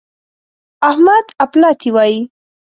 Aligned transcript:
احمد 0.89 1.25
اپلاتي 1.45 1.89
وايي. 1.95 2.19